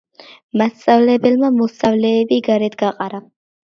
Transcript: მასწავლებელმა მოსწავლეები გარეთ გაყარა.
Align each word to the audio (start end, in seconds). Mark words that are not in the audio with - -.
მასწავლებელმა 0.61 1.53
მოსწავლეები 1.61 2.43
გარეთ 2.53 2.83
გაყარა. 2.85 3.27